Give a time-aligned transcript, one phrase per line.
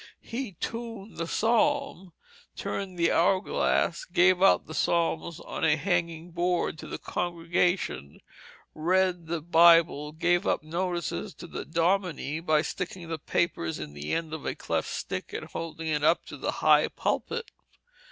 [0.19, 2.13] He "tuned the psalm";
[2.55, 8.19] turned the hour glass; gave out the psalms on a hanging board to the congregation;
[8.73, 14.11] read the Bible; gave up notices to the domine by sticking the papers in the
[14.11, 17.51] end of a cleft stick and holding it up to the high pulpit.